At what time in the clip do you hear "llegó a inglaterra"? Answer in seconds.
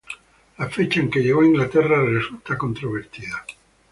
1.21-2.03